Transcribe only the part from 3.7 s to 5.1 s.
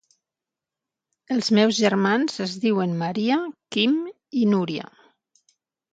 Quim i Núria.